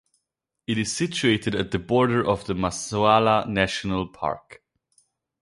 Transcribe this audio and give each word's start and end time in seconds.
It 0.65 0.79
is 0.79 0.91
situated 0.91 1.53
at 1.53 1.69
the 1.69 1.77
border 1.77 2.25
of 2.27 2.47
the 2.47 2.55
Masoala 2.55 3.47
National 3.47 4.07
Park. 4.07 4.63